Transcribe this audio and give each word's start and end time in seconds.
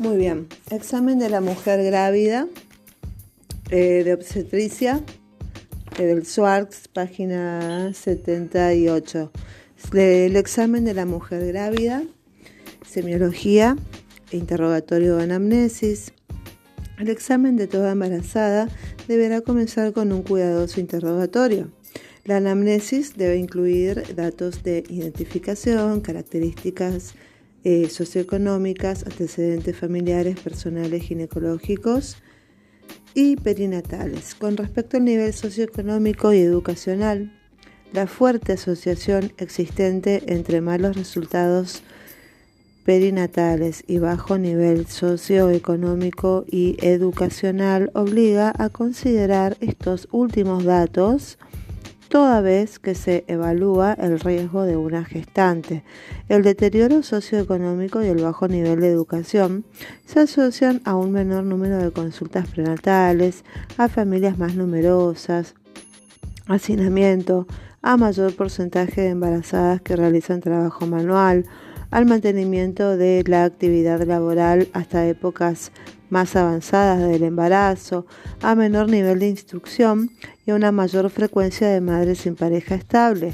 Muy 0.00 0.16
bien, 0.16 0.48
examen 0.70 1.18
de 1.18 1.28
la 1.28 1.42
mujer 1.42 1.84
grávida 1.84 2.48
eh, 3.70 4.02
de 4.02 4.14
obstetricia 4.14 5.04
eh, 5.98 6.04
del 6.04 6.22
página 6.94 7.92
78. 7.92 9.30
El 9.92 10.36
examen 10.36 10.86
de 10.86 10.94
la 10.94 11.04
mujer 11.04 11.46
grávida, 11.48 12.02
semiología, 12.82 13.76
interrogatorio 14.32 15.18
de 15.18 15.24
anamnesis. 15.24 16.14
El 16.98 17.10
examen 17.10 17.56
de 17.56 17.66
toda 17.66 17.92
embarazada 17.92 18.70
deberá 19.06 19.42
comenzar 19.42 19.92
con 19.92 20.12
un 20.12 20.22
cuidadoso 20.22 20.80
interrogatorio. 20.80 21.72
La 22.24 22.38
anamnesis 22.38 23.18
debe 23.18 23.36
incluir 23.36 24.14
datos 24.14 24.62
de 24.62 24.82
identificación, 24.88 26.00
características 26.00 27.14
eh, 27.64 27.88
socioeconómicas, 27.88 29.04
antecedentes 29.04 29.76
familiares, 29.76 30.40
personales, 30.40 31.02
ginecológicos 31.02 32.16
y 33.14 33.36
perinatales. 33.36 34.34
Con 34.34 34.56
respecto 34.56 34.96
al 34.96 35.04
nivel 35.04 35.32
socioeconómico 35.32 36.32
y 36.32 36.38
educacional, 36.38 37.32
la 37.92 38.06
fuerte 38.06 38.52
asociación 38.52 39.32
existente 39.36 40.22
entre 40.26 40.60
malos 40.60 40.96
resultados 40.96 41.82
perinatales 42.84 43.84
y 43.86 43.98
bajo 43.98 44.38
nivel 44.38 44.86
socioeconómico 44.86 46.44
y 46.50 46.76
educacional 46.80 47.90
obliga 47.94 48.52
a 48.56 48.68
considerar 48.68 49.56
estos 49.60 50.08
últimos 50.12 50.64
datos 50.64 51.38
toda 52.10 52.40
vez 52.40 52.80
que 52.80 52.96
se 52.96 53.24
evalúa 53.28 53.94
el 53.94 54.18
riesgo 54.18 54.64
de 54.64 54.76
una 54.76 55.04
gestante. 55.04 55.84
El 56.28 56.42
deterioro 56.42 57.04
socioeconómico 57.04 58.02
y 58.02 58.08
el 58.08 58.22
bajo 58.22 58.48
nivel 58.48 58.80
de 58.80 58.88
educación 58.88 59.64
se 60.06 60.18
asocian 60.18 60.82
a 60.84 60.96
un 60.96 61.12
menor 61.12 61.44
número 61.44 61.78
de 61.78 61.92
consultas 61.92 62.48
prenatales, 62.48 63.44
a 63.78 63.88
familias 63.88 64.36
más 64.38 64.56
numerosas, 64.56 65.54
hacinamiento, 66.48 67.46
a 67.80 67.96
mayor 67.96 68.34
porcentaje 68.34 69.02
de 69.02 69.10
embarazadas 69.10 69.80
que 69.80 69.94
realizan 69.94 70.40
trabajo 70.40 70.86
manual, 70.86 71.46
al 71.90 72.06
mantenimiento 72.06 72.96
de 72.96 73.24
la 73.26 73.44
actividad 73.44 74.02
laboral 74.02 74.68
hasta 74.72 75.06
épocas 75.06 75.72
más 76.08 76.34
avanzadas 76.36 77.00
del 77.00 77.22
embarazo, 77.22 78.06
a 78.42 78.54
menor 78.54 78.88
nivel 78.88 79.20
de 79.20 79.28
instrucción 79.28 80.10
y 80.44 80.50
a 80.50 80.54
una 80.54 80.72
mayor 80.72 81.08
frecuencia 81.10 81.68
de 81.68 81.80
madres 81.80 82.18
sin 82.18 82.34
pareja 82.34 82.74
estable. 82.74 83.32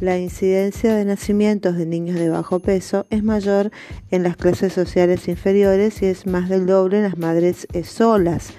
La 0.00 0.16
incidencia 0.16 0.94
de 0.94 1.04
nacimientos 1.04 1.76
de 1.76 1.86
niños 1.86 2.18
de 2.18 2.28
bajo 2.28 2.60
peso 2.60 3.06
es 3.10 3.24
mayor 3.24 3.72
en 4.10 4.22
las 4.22 4.36
clases 4.36 4.72
sociales 4.72 5.26
inferiores 5.26 6.02
y 6.02 6.06
es 6.06 6.26
más 6.26 6.48
del 6.48 6.66
doble 6.66 6.98
en 6.98 7.02
las 7.04 7.18
madres 7.18 7.66
eh, 7.72 7.82
solas. 7.82 8.50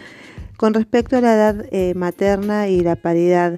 Con 0.57 0.73
respecto 0.73 1.15
a 1.15 1.21
la 1.21 1.35
edad 1.35 1.65
eh, 1.71 1.93
materna 1.95 2.67
y 2.67 2.81
la 2.81 2.97
paridad, 2.97 3.57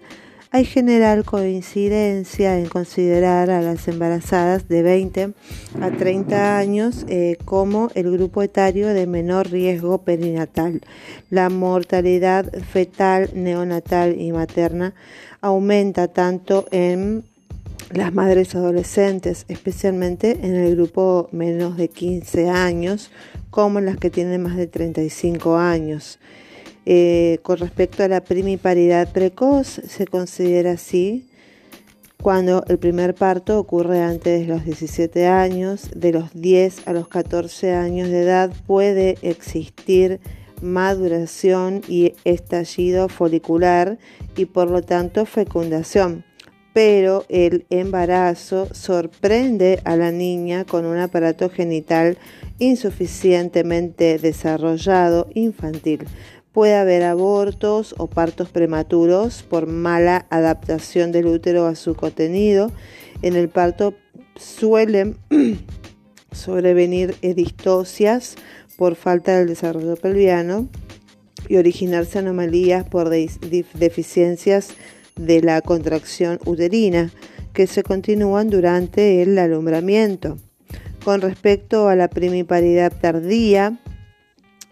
hay 0.54 0.66
general 0.66 1.24
coincidencia 1.24 2.60
en 2.60 2.68
considerar 2.68 3.50
a 3.50 3.62
las 3.62 3.88
embarazadas 3.88 4.68
de 4.68 4.84
20 4.84 5.34
a 5.80 5.92
30 5.92 6.58
años 6.58 7.06
eh, 7.08 7.38
como 7.46 7.90
el 7.96 8.12
grupo 8.12 8.44
etario 8.44 8.90
de 8.90 9.08
menor 9.08 9.50
riesgo 9.50 10.00
perinatal. 10.00 10.82
La 11.30 11.50
mortalidad 11.50 12.52
fetal, 12.64 13.30
neonatal 13.34 14.20
y 14.20 14.34
materna 14.34 14.94
aumenta 15.40 16.10
tanto 16.10 16.66
en 16.72 17.24
las 17.94 18.14
madres 18.14 18.54
adolescentes, 18.54 19.46
especialmente 19.48 20.38
en 20.44 20.56
el 20.56 20.76
grupo 20.76 21.30
menos 21.32 21.78
de 21.78 21.88
15 21.88 22.50
años, 22.50 23.10
como 23.52 23.80
en 23.80 23.86
las 23.86 23.96
que 23.96 24.10
tienen 24.10 24.44
más 24.44 24.58
de 24.58 24.68
35 24.68 25.56
años. 25.56 26.20
Eh, 26.86 27.40
con 27.44 27.58
respecto 27.58 28.04
a 28.04 28.08
la 28.08 28.22
primiparidad 28.22 29.12
precoz, 29.12 29.68
se 29.68 30.08
considera 30.08 30.72
así 30.72 31.28
cuando 32.22 32.64
el 32.68 32.78
primer 32.78 33.16
parto 33.16 33.60
ocurre 33.60 34.02
antes 34.02 34.42
de 34.42 34.48
los 34.48 34.64
17 34.64 35.26
años, 35.26 35.90
de 35.96 36.12
los 36.12 36.32
10 36.34 36.88
a 36.88 36.94
los 36.94 37.08
14 37.08 37.74
años 37.74 38.10
de 38.10 38.22
edad 38.22 38.52
puede 38.68 39.18
existir 39.24 40.20
maduración 40.62 41.82
y 41.88 42.14
estallido 42.24 43.10
folicular 43.10 43.98
y 44.36 44.46
por 44.46 44.70
lo 44.70 44.84
tanto 44.84 45.26
fecundación. 45.26 46.24
Pero 46.74 47.26
el 47.28 47.66
embarazo 47.70 48.68
sorprende 48.72 49.82
a 49.84 49.96
la 49.96 50.12
niña 50.12 50.64
con 50.64 50.86
un 50.86 50.98
aparato 51.00 51.50
genital 51.50 52.18
insuficientemente 52.60 54.20
desarrollado 54.20 55.28
infantil. 55.34 56.06
Puede 56.54 56.76
haber 56.76 57.04
abortos 57.04 57.96
o 57.98 58.08
partos 58.08 58.50
prematuros 58.50 59.44
por 59.44 59.68
mala 59.68 60.26
adaptación 60.30 61.14
del 61.14 61.28
útero 61.28 61.66
a 61.66 61.76
su 61.76 61.96
contenido. 61.96 62.72
En 63.22 63.36
el 63.36 63.48
parto 63.48 63.94
suelen 64.36 65.18
sobrevenir 66.32 67.16
distocias 67.22 68.36
por 68.78 68.96
falta 68.96 69.38
del 69.38 69.48
desarrollo 69.48 69.96
pelviano 69.96 70.68
y 71.48 71.58
originarse 71.58 72.20
anomalías 72.20 72.84
por 72.84 73.10
deficiencias 73.10 74.72
de 75.16 75.42
la 75.42 75.62
contracción 75.62 76.40
uterina 76.46 77.12
que 77.54 77.68
se 77.68 77.84
continúan 77.84 78.50
durante 78.50 79.22
el 79.22 79.38
alumbramiento. 79.38 80.38
Con 81.04 81.22
respecto 81.22 81.88
a 81.88 81.96
la 81.96 82.10
primiparidad 82.10 82.92
tardía, 82.92 83.80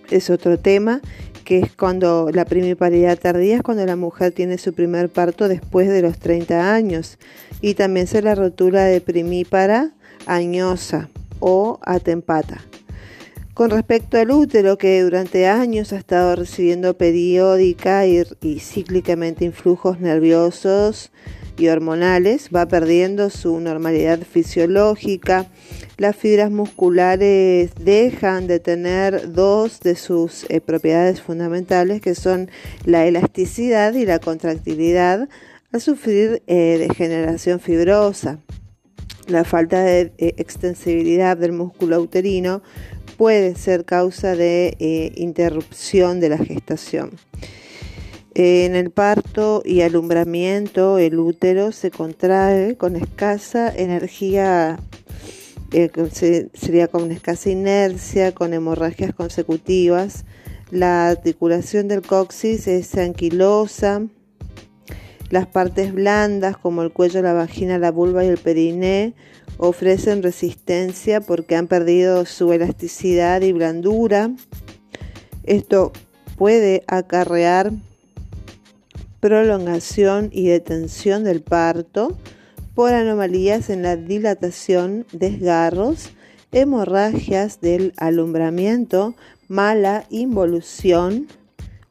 es 0.09 0.29
otro 0.29 0.57
tema 0.59 1.01
que 1.49 1.57
es 1.57 1.75
cuando 1.75 2.29
la 2.31 2.45
primiparidad 2.45 3.17
tardía 3.17 3.55
es 3.55 3.63
cuando 3.63 3.83
la 3.83 3.95
mujer 3.95 4.31
tiene 4.31 4.59
su 4.59 4.71
primer 4.75 5.09
parto 5.09 5.47
después 5.47 5.89
de 5.89 6.03
los 6.03 6.19
30 6.19 6.75
años 6.75 7.17
y 7.59 7.73
también 7.73 8.05
se 8.05 8.21
la 8.21 8.35
rotura 8.35 8.83
de 8.83 9.01
primípara 9.01 9.89
añosa 10.27 11.09
o 11.39 11.79
atempata. 11.81 12.61
Con 13.53 13.71
respecto 13.71 14.17
al 14.17 14.31
útero, 14.31 14.77
que 14.77 15.01
durante 15.01 15.47
años 15.47 15.91
ha 15.91 15.97
estado 15.97 16.35
recibiendo 16.35 16.97
periódica 16.97 18.05
y, 18.07 18.23
cíclicamente 18.59 19.43
influjos 19.43 19.99
nerviosos 19.99 21.11
y 21.57 21.67
hormonales, 21.67 22.49
va 22.55 22.67
perdiendo 22.67 23.29
su 23.29 23.59
normalidad 23.59 24.19
fisiológica. 24.19 25.47
Las 25.97 26.15
fibras 26.15 26.51
musculares 26.51 27.71
dejan 27.75 28.47
de 28.47 28.59
tener 28.59 29.33
dos 29.33 29.81
de 29.81 29.95
sus 29.95 30.45
eh, 30.49 30.61
propiedades 30.61 31.21
fundamentales, 31.21 31.99
que 31.99 32.15
son 32.15 32.49
la 32.85 33.05
elasticidad 33.05 33.93
y 33.93 34.05
la 34.05 34.19
contractilidad, 34.19 35.27
al 35.73 35.81
sufrir 35.81 36.41
eh, 36.47 36.77
degeneración 36.87 37.59
fibrosa. 37.59 38.39
La 39.27 39.43
falta 39.43 39.83
de 39.83 40.11
eh, 40.17 40.33
extensibilidad 40.37 41.37
del 41.37 41.51
músculo 41.51 42.01
uterino 42.01 42.63
puede 43.19 43.55
ser 43.55 43.83
causa 43.83 44.37
de 44.37 45.13
interrupción 45.17 46.21
de 46.21 46.29
la 46.29 46.37
gestación. 46.37 47.11
En 48.33 48.77
el 48.77 48.91
parto 48.91 49.61
y 49.65 49.81
alumbramiento, 49.81 50.99
el 50.99 51.19
útero 51.19 51.73
se 51.73 51.91
contrae 51.91 52.77
con 52.77 52.95
escasa 52.95 53.75
energía, 53.75 54.79
eh, 55.73 55.91
sería 56.53 56.87
con 56.87 57.11
escasa 57.11 57.49
inercia, 57.49 58.33
con 58.33 58.53
hemorragias 58.53 59.13
consecutivas. 59.13 60.23
La 60.71 61.09
articulación 61.09 61.89
del 61.89 62.01
coxis 62.01 62.69
es 62.69 62.95
anquilosa. 62.95 64.01
Las 65.29 65.45
partes 65.45 65.93
blandas, 65.93 66.55
como 66.55 66.83
el 66.83 66.93
cuello, 66.93 67.21
la 67.21 67.33
vagina, 67.33 67.79
la 67.79 67.91
vulva 67.91 68.23
y 68.23 68.29
el 68.29 68.37
periné, 68.37 69.13
ofrecen 69.59 70.23
resistencia 70.23 71.21
porque 71.21 71.55
han 71.55 71.67
perdido 71.67 72.25
su 72.25 72.51
elasticidad 72.53 73.41
y 73.41 73.51
blandura. 73.51 74.31
Esto 75.43 75.91
puede 76.37 76.83
acarrear 76.87 77.73
prolongación 79.19 80.29
y 80.31 80.47
detención 80.47 81.25
del 81.25 81.41
parto 81.41 82.17
por 82.73 82.93
anomalías 82.93 83.69
en 83.69 83.83
la 83.83 83.97
dilatación, 83.97 85.05
desgarros, 85.11 86.11
hemorragias 86.53 87.59
del 87.59 87.93
alumbramiento, 87.97 89.13
mala 89.49 90.05
involución 90.09 91.27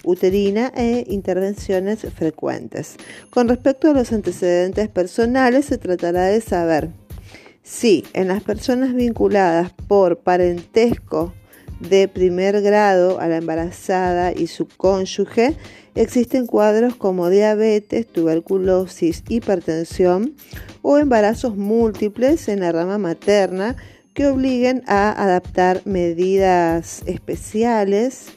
uterina 0.04 0.72
e 0.74 1.04
intervenciones 1.08 2.00
frecuentes. 2.14 2.96
Con 3.28 3.48
respecto 3.48 3.90
a 3.90 3.92
los 3.92 4.10
antecedentes 4.12 4.88
personales, 4.88 5.66
se 5.66 5.76
tratará 5.76 6.26
de 6.26 6.40
saber 6.40 6.88
si 7.68 8.04
en 8.14 8.28
las 8.28 8.42
personas 8.42 8.94
vinculadas 8.94 9.72
por 9.88 10.20
parentesco 10.20 11.34
de 11.80 12.08
primer 12.08 12.62
grado 12.62 13.20
a 13.20 13.28
la 13.28 13.36
embarazada 13.36 14.32
y 14.32 14.46
su 14.46 14.66
cónyuge, 14.66 15.54
existen 15.94 16.46
cuadros 16.46 16.96
como 16.96 17.28
diabetes, 17.28 18.06
tuberculosis, 18.06 19.22
hipertensión 19.28 20.34
o 20.80 20.96
embarazos 20.96 21.56
múltiples 21.56 22.48
en 22.48 22.60
la 22.60 22.72
rama 22.72 22.96
materna 22.96 23.76
que 24.14 24.26
obliguen 24.26 24.82
a 24.86 25.12
adaptar 25.22 25.82
medidas 25.84 27.02
especiales 27.04 28.28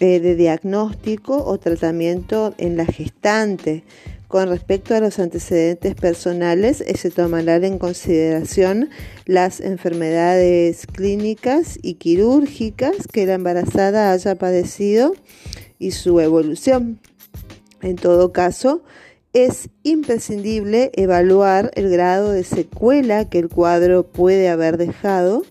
eh, 0.00 0.18
de 0.18 0.34
diagnóstico 0.34 1.44
o 1.44 1.58
tratamiento 1.58 2.54
en 2.58 2.76
la 2.76 2.86
gestante. 2.86 3.84
Con 4.34 4.48
respecto 4.48 4.96
a 4.96 5.00
los 5.00 5.20
antecedentes 5.20 5.94
personales, 5.94 6.80
eh, 6.80 6.96
se 6.96 7.12
tomarán 7.12 7.62
en 7.62 7.78
consideración 7.78 8.90
las 9.26 9.60
enfermedades 9.60 10.88
clínicas 10.88 11.78
y 11.80 11.94
quirúrgicas 11.94 13.06
que 13.06 13.26
la 13.26 13.34
embarazada 13.34 14.10
haya 14.10 14.34
padecido 14.34 15.14
y 15.78 15.92
su 15.92 16.18
evolución. 16.18 16.98
En 17.80 17.94
todo 17.94 18.32
caso, 18.32 18.82
es 19.32 19.68
imprescindible 19.84 20.90
evaluar 20.94 21.70
el 21.76 21.88
grado 21.88 22.32
de 22.32 22.42
secuela 22.42 23.28
que 23.28 23.38
el 23.38 23.48
cuadro 23.48 24.02
puede 24.02 24.48
haber 24.48 24.78
dejado 24.78 25.44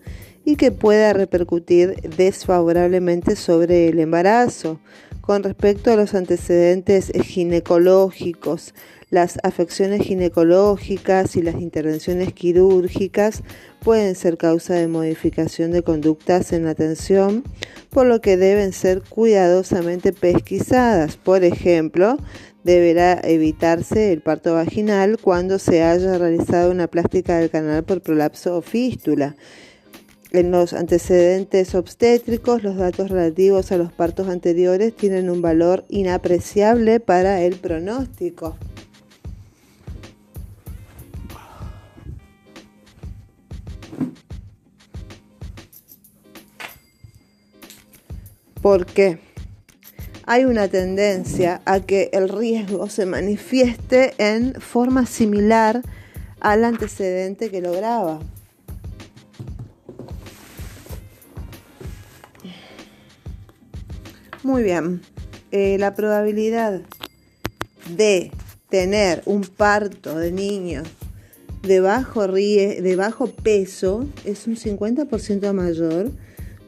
y 0.44 0.56
que 0.56 0.72
pueda 0.72 1.14
repercutir 1.14 1.94
desfavorablemente 2.18 3.34
sobre 3.34 3.88
el 3.88 3.98
embarazo. 3.98 4.78
Con 5.24 5.42
respecto 5.42 5.90
a 5.90 5.96
los 5.96 6.14
antecedentes 6.14 7.10
ginecológicos, 7.22 8.74
las 9.08 9.38
afecciones 9.42 10.02
ginecológicas 10.02 11.36
y 11.36 11.40
las 11.40 11.54
intervenciones 11.62 12.34
quirúrgicas 12.34 13.42
pueden 13.80 14.16
ser 14.16 14.36
causa 14.36 14.74
de 14.74 14.86
modificación 14.86 15.70
de 15.70 15.80
conductas 15.80 16.52
en 16.52 16.66
la 16.66 16.72
atención, 16.72 17.42
por 17.88 18.04
lo 18.06 18.20
que 18.20 18.36
deben 18.36 18.74
ser 18.74 19.00
cuidadosamente 19.00 20.12
pesquisadas. 20.12 21.16
Por 21.16 21.42
ejemplo, 21.42 22.18
deberá 22.62 23.18
evitarse 23.24 24.12
el 24.12 24.20
parto 24.20 24.52
vaginal 24.52 25.16
cuando 25.18 25.58
se 25.58 25.82
haya 25.84 26.18
realizado 26.18 26.70
una 26.70 26.86
plástica 26.86 27.38
del 27.38 27.48
canal 27.48 27.82
por 27.82 28.02
prolapso 28.02 28.58
o 28.58 28.60
fístula. 28.60 29.36
En 30.34 30.50
los 30.50 30.72
antecedentes 30.72 31.76
obstétricos, 31.76 32.64
los 32.64 32.74
datos 32.74 33.08
relativos 33.08 33.70
a 33.70 33.76
los 33.76 33.92
partos 33.92 34.26
anteriores 34.26 34.92
tienen 34.92 35.30
un 35.30 35.40
valor 35.40 35.84
inapreciable 35.88 36.98
para 36.98 37.40
el 37.42 37.54
pronóstico. 37.54 38.56
¿Por 48.60 48.86
qué? 48.86 49.20
hay 50.26 50.46
una 50.46 50.66
tendencia 50.66 51.60
a 51.64 51.78
que 51.78 52.10
el 52.12 52.28
riesgo 52.28 52.88
se 52.88 53.06
manifieste 53.06 54.14
en 54.18 54.54
forma 54.54 55.06
similar 55.06 55.82
al 56.40 56.64
antecedente 56.64 57.52
que 57.52 57.60
lograba. 57.60 58.18
Muy 64.44 64.62
bien, 64.62 65.00
eh, 65.52 65.78
la 65.78 65.94
probabilidad 65.94 66.82
de 67.96 68.30
tener 68.68 69.22
un 69.24 69.40
parto 69.40 70.18
de 70.18 70.32
niños 70.32 70.86
de 71.62 71.80
bajo, 71.80 72.28
de 72.28 72.94
bajo 72.94 73.28
peso 73.28 74.06
es 74.26 74.46
un 74.46 74.56
50% 74.56 75.50
mayor 75.54 76.10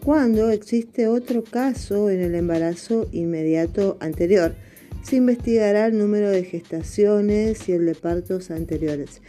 cuando 0.03 0.49
existe 0.49 1.07
otro 1.07 1.45
caso 1.45 2.09
en 2.09 2.23
el 2.23 2.35
embarazo 2.35 3.09
inmediato 3.13 3.99
anterior. 4.01 4.55
Se 5.03 5.17
investigará 5.17 5.85
el 5.85 5.99
número 5.99 6.31
de 6.31 6.45
gestaciones 6.45 7.69
y 7.69 7.73
el 7.73 7.85
de 7.85 7.95
partos 7.95 8.51
anteriores. 8.51 9.21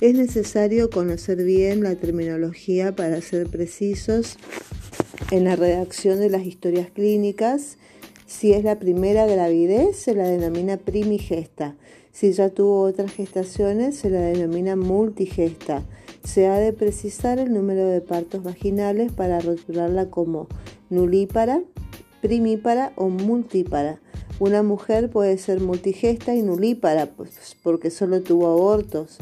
Es 0.00 0.14
necesario 0.14 0.90
conocer 0.90 1.42
bien 1.42 1.82
la 1.82 1.96
terminología 1.96 2.94
para 2.94 3.20
ser 3.20 3.48
precisos 3.48 4.36
en 5.32 5.42
la 5.42 5.56
redacción 5.56 6.20
de 6.20 6.30
las 6.30 6.44
historias 6.46 6.88
clínicas. 6.92 7.78
Si 8.26 8.52
es 8.52 8.64
la 8.64 8.78
primera 8.80 9.24
gravidez, 9.24 9.96
se 9.96 10.14
la 10.14 10.28
denomina 10.28 10.78
primigesta. 10.78 11.76
Si 12.10 12.32
ya 12.32 12.48
tuvo 12.48 12.82
otras 12.82 13.12
gestaciones, 13.12 13.98
se 13.98 14.10
la 14.10 14.20
denomina 14.20 14.74
multigesta. 14.74 15.84
Se 16.24 16.48
ha 16.48 16.58
de 16.58 16.72
precisar 16.72 17.38
el 17.38 17.52
número 17.52 17.86
de 17.88 18.00
partos 18.00 18.42
vaginales 18.42 19.12
para 19.12 19.38
rotularla 19.38 20.10
como 20.10 20.48
nulípara, 20.90 21.62
primípara 22.20 22.92
o 22.96 23.08
multípara. 23.08 24.00
Una 24.40 24.64
mujer 24.64 25.08
puede 25.08 25.38
ser 25.38 25.60
multigesta 25.60 26.34
y 26.34 26.42
nulípara 26.42 27.06
pues, 27.06 27.56
porque 27.62 27.90
solo 27.90 28.22
tuvo 28.22 28.48
abortos. 28.48 29.18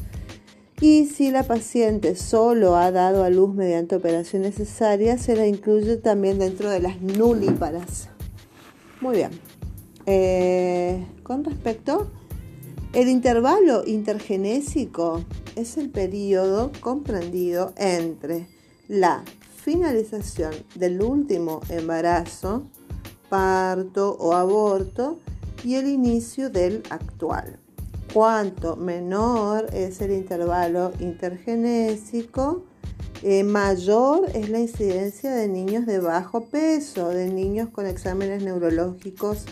Y 0.80 1.06
si 1.06 1.30
la 1.30 1.42
paciente 1.42 2.16
solo 2.16 2.76
ha 2.76 2.90
dado 2.90 3.22
a 3.22 3.28
luz 3.28 3.54
mediante 3.54 3.96
operación 3.96 4.42
necesaria, 4.42 5.18
se 5.18 5.36
la 5.36 5.46
incluye 5.46 5.98
también 5.98 6.38
dentro 6.38 6.70
de 6.70 6.80
las 6.80 7.02
nulíparas. 7.02 8.13
Muy 9.04 9.16
bien. 9.16 9.32
Eh, 10.06 11.06
con 11.22 11.44
respecto 11.44 12.10
el 12.94 13.10
intervalo 13.10 13.84
intergenésico 13.86 15.22
es 15.56 15.76
el 15.76 15.90
periodo 15.90 16.72
comprendido 16.80 17.74
entre 17.76 18.48
la 18.88 19.22
finalización 19.56 20.54
del 20.76 21.02
último 21.02 21.60
embarazo, 21.68 22.62
parto 23.28 24.16
o 24.18 24.32
aborto 24.32 25.18
y 25.62 25.74
el 25.74 25.86
inicio 25.86 26.48
del 26.48 26.82
actual. 26.88 27.58
Cuanto 28.10 28.74
menor 28.74 29.66
es 29.74 30.00
el 30.00 30.12
intervalo 30.12 30.92
intergenésico, 30.98 32.64
eh, 33.26 33.42
mayor 33.42 34.26
es 34.34 34.50
la 34.50 34.60
incidencia 34.60 35.34
de 35.34 35.48
niños 35.48 35.86
de 35.86 35.98
bajo 35.98 36.44
peso, 36.44 37.08
de 37.08 37.32
niños 37.32 37.70
con 37.70 37.86
exámenes 37.86 38.42
neurológicos 38.42 39.46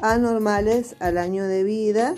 anormales 0.00 0.96
al 0.98 1.18
año 1.18 1.44
de 1.44 1.62
vida 1.62 2.16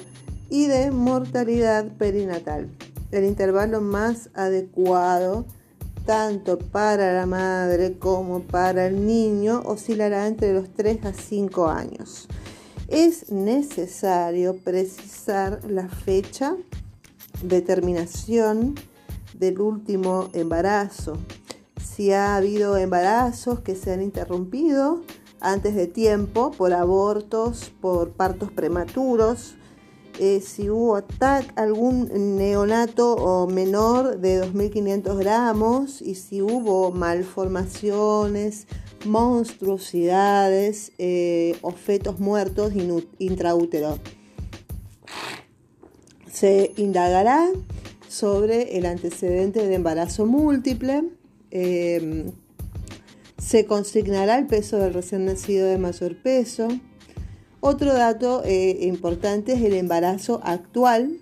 y 0.49 0.67
de 0.67 0.91
mortalidad 0.91 1.89
perinatal. 1.99 2.71
El 3.11 3.25
intervalo 3.25 3.83
más 3.83 4.31
adecuado 4.33 5.45
tanto 6.06 6.59
para 6.59 7.12
la 7.12 7.27
madre 7.27 7.99
como 7.99 8.41
para 8.41 8.87
el 8.87 9.07
niño 9.07 9.61
oscilará 9.67 10.27
entre 10.27 10.55
los 10.55 10.71
3 10.71 11.05
a 11.05 11.12
5 11.12 11.69
años. 11.69 12.29
Es 12.89 13.31
necesario 13.31 14.57
precisar 14.57 15.61
la 15.69 15.87
fecha 15.87 16.57
de 17.43 17.61
terminación 17.61 18.75
del 19.38 19.61
último 19.61 20.31
embarazo. 20.33 21.19
Si 21.81 22.12
ha 22.12 22.37
habido 22.37 22.76
embarazos 22.76 23.61
que 23.61 23.75
se 23.75 23.93
han 23.93 24.03
interrumpido 24.03 25.03
antes 25.41 25.75
de 25.75 25.87
tiempo 25.87 26.50
por 26.50 26.73
abortos, 26.73 27.73
por 27.81 28.12
partos 28.12 28.50
prematuros, 28.50 29.57
eh, 30.19 30.41
si 30.41 30.71
hubo 30.71 30.97
algún 31.57 32.37
neonato 32.37 33.14
o 33.14 33.49
menor 33.49 34.19
de 34.19 34.43
2.500 34.45 35.19
gramos 35.19 36.00
y 36.00 36.14
si 36.14 36.41
hubo 36.41 36.93
malformaciones, 36.93 38.69
monstruosidades 39.05 40.93
eh, 40.99 41.57
o 41.62 41.73
fetos 41.73 42.21
muertos 42.21 42.73
intraútero. 43.19 43.99
Se 46.31 46.73
indagará 46.76 47.50
sobre 48.14 48.76
el 48.78 48.87
antecedente 48.87 49.66
de 49.66 49.75
embarazo 49.75 50.25
múltiple. 50.25 51.04
Em, 51.50 52.30
se 53.38 53.66
consignará 53.66 54.38
el 54.38 54.47
peso 54.47 54.78
del 54.78 54.94
recién 54.94 55.25
nacido 55.25 55.66
de 55.66 55.78
mayor 55.78 56.16
peso. 56.23 56.68
Otro 57.61 57.92
dato 57.92 58.42
eh, 58.44 58.78
importante 58.83 59.54
es 59.54 59.62
el 59.62 59.75
embarazo 59.75 60.40
actual. 60.44 61.18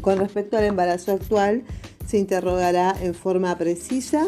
Con 0.00 0.18
respecto 0.18 0.56
al 0.56 0.64
embarazo 0.64 1.12
actual, 1.12 1.62
se 2.06 2.18
interrogará 2.18 2.96
en 3.00 3.14
forma 3.14 3.56
precisa 3.56 4.26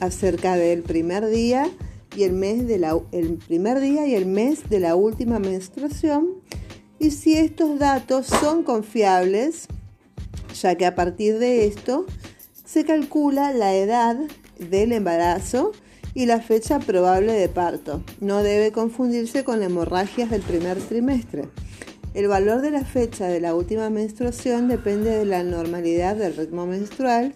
acerca 0.00 0.56
del 0.56 0.82
primer 0.82 1.26
día 1.26 1.70
y 2.14 2.24
el 2.24 2.32
mes 2.32 2.66
de 2.68 2.78
primer 3.46 3.80
día 3.80 4.06
y 4.06 4.14
el 4.14 4.26
mes 4.26 4.68
de 4.68 4.80
la 4.80 4.94
última 4.94 5.38
menstruación 5.38 6.42
y 6.98 7.10
si 7.10 7.36
estos 7.36 7.78
datos 7.78 8.26
son 8.26 8.62
confiables, 8.62 9.66
ya 10.64 10.76
que 10.76 10.86
a 10.86 10.94
partir 10.94 11.38
de 11.38 11.66
esto 11.66 12.06
se 12.64 12.86
calcula 12.86 13.52
la 13.52 13.74
edad 13.74 14.16
del 14.58 14.92
embarazo 14.92 15.72
y 16.14 16.24
la 16.24 16.40
fecha 16.40 16.78
probable 16.78 17.34
de 17.34 17.50
parto. 17.50 18.02
No 18.20 18.42
debe 18.42 18.72
confundirse 18.72 19.44
con 19.44 19.62
hemorragias 19.62 20.30
del 20.30 20.40
primer 20.40 20.78
trimestre. 20.78 21.50
El 22.14 22.28
valor 22.28 22.62
de 22.62 22.70
la 22.70 22.82
fecha 22.82 23.26
de 23.26 23.40
la 23.40 23.54
última 23.54 23.90
menstruación 23.90 24.68
depende 24.68 25.10
de 25.10 25.26
la 25.26 25.42
normalidad 25.42 26.16
del 26.16 26.34
ritmo 26.34 26.64
menstrual. 26.64 27.34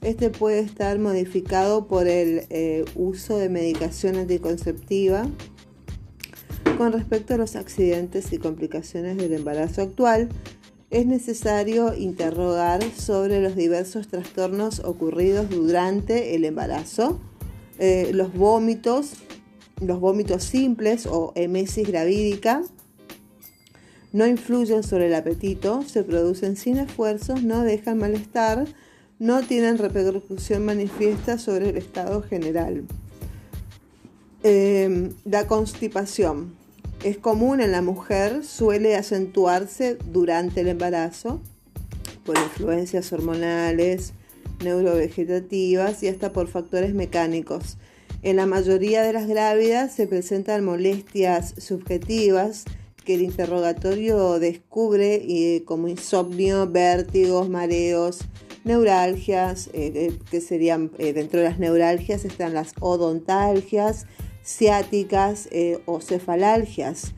Este 0.00 0.30
puede 0.30 0.60
estar 0.60 0.98
modificado 0.98 1.86
por 1.86 2.08
el 2.08 2.46
eh, 2.48 2.86
uso 2.94 3.36
de 3.36 3.50
medicación 3.50 4.16
anticonceptiva. 4.16 5.26
Con 6.78 6.92
respecto 6.92 7.34
a 7.34 7.36
los 7.36 7.56
accidentes 7.56 8.32
y 8.32 8.38
complicaciones 8.38 9.18
del 9.18 9.34
embarazo 9.34 9.82
actual, 9.82 10.30
es 10.90 11.06
necesario 11.06 11.94
interrogar 11.94 12.82
sobre 12.82 13.40
los 13.40 13.54
diversos 13.54 14.08
trastornos 14.08 14.80
ocurridos 14.80 15.48
durante 15.48 16.34
el 16.34 16.44
embarazo, 16.44 17.20
eh, 17.78 18.10
los 18.12 18.34
vómitos, 18.34 19.12
los 19.80 20.00
vómitos 20.00 20.42
simples 20.42 21.06
o 21.06 21.32
emesis 21.36 21.86
gravídica, 21.86 22.62
no 24.12 24.26
influyen 24.26 24.82
sobre 24.82 25.06
el 25.06 25.14
apetito, 25.14 25.82
se 25.82 26.02
producen 26.02 26.56
sin 26.56 26.78
esfuerzos, 26.78 27.44
no 27.44 27.62
dejan 27.62 27.98
malestar, 27.98 28.66
no 29.20 29.42
tienen 29.42 29.78
repercusión 29.78 30.64
manifiesta 30.64 31.38
sobre 31.38 31.70
el 31.70 31.76
estado 31.76 32.22
general. 32.22 32.84
Em, 34.42 35.12
la 35.24 35.46
constipación 35.46 36.59
es 37.04 37.16
común 37.16 37.60
en 37.60 37.72
la 37.72 37.82
mujer, 37.82 38.44
suele 38.44 38.96
acentuarse 38.96 39.96
durante 40.12 40.60
el 40.60 40.68
embarazo 40.68 41.40
por 42.24 42.36
influencias 42.36 43.12
hormonales, 43.12 44.12
neurovegetativas 44.62 46.02
y 46.02 46.08
hasta 46.08 46.32
por 46.32 46.48
factores 46.48 46.94
mecánicos. 46.94 47.78
En 48.22 48.36
la 48.36 48.44
mayoría 48.44 49.02
de 49.02 49.14
las 49.14 49.26
grávidas 49.26 49.94
se 49.94 50.06
presentan 50.06 50.62
molestias 50.62 51.54
subjetivas 51.56 52.64
que 53.06 53.14
el 53.14 53.22
interrogatorio 53.22 54.38
descubre 54.38 55.22
eh, 55.26 55.62
como 55.64 55.88
insomnio, 55.88 56.66
vértigos, 56.66 57.48
mareos, 57.48 58.20
neuralgias, 58.64 59.68
eh, 59.68 59.90
eh, 59.94 60.18
que 60.30 60.42
serían 60.42 60.90
dentro 60.98 61.40
de 61.40 61.46
las 61.48 61.58
neuralgias 61.58 62.26
están 62.26 62.52
las 62.52 62.74
odontalgias, 62.78 64.06
ciáticas 64.42 65.48
o 65.86 66.00
cefalalgias. 66.00 67.12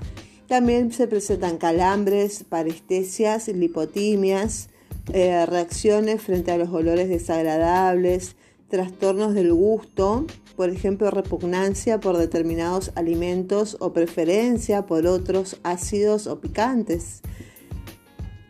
También 0.48 0.92
se 0.92 1.06
presentan 1.06 1.56
calambres, 1.58 2.44
parestesias, 2.44 3.48
lipotimias, 3.48 4.68
reacciones 5.06 6.20
frente 6.20 6.52
a 6.52 6.58
los 6.58 6.68
olores 6.68 7.08
desagradables, 7.08 8.36
trastornos 8.68 9.34
del 9.34 9.52
gusto, 9.52 10.26
por 10.56 10.68
ejemplo, 10.68 11.10
repugnancia 11.10 12.00
por 12.00 12.18
determinados 12.18 12.92
alimentos 12.94 13.76
o 13.80 13.92
preferencia 13.92 14.86
por 14.86 15.06
otros 15.06 15.56
ácidos 15.62 16.26
o 16.26 16.40
picantes. 16.40 17.22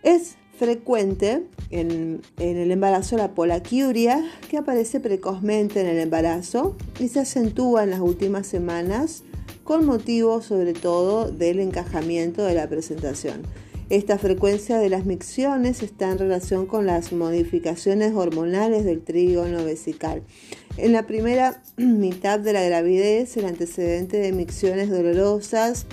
Es 0.03 0.37
frecuente 0.63 1.43
en, 1.71 2.23
el 2.39 2.71
embarazo 2.71 3.17
la 3.17 3.35
polaquiuria, 3.35 4.25
que 4.49 4.59
aparece 4.59 5.01
precozmente 5.01 5.81
en 5.81 5.89
el 5.89 5.99
embarazo 5.99 6.77
y 7.01 7.09
se 7.09 7.19
acentúa 7.19 7.83
en 7.83 7.91
las 7.91 7.99
últimas 7.99 8.47
semanas 8.47 9.25
con 9.65 9.85
motivo 9.85 10.41
sobre 10.41 10.73
todo 10.73 11.33
del 11.33 11.59
encajamiento 11.59 12.45
de 12.45 12.55
la 12.55 12.69
presentación. 12.69 13.43
Esta 13.91 14.19
frecuencia 14.19 14.79
de 14.79 14.89
las 14.89 15.05
micciones 15.05 15.83
está 15.83 16.13
en 16.13 16.19
relación 16.19 16.67
con 16.67 16.87
las 16.87 17.13
modificaciones 17.13 18.15
hormonales 18.15 18.85
del 18.85 19.03
trígono 19.03 19.65
vesical. 19.65 20.23
En 20.77 20.93
la 20.93 21.09
primera 21.09 21.61
mitad 21.77 22.39
de 22.39 22.53
la 22.53 22.63
gravidez, 22.63 23.37
el 23.37 23.47
antecedente 23.47 24.19
de 24.19 24.31
micciones 24.31 24.91
dolorosas 24.91 25.87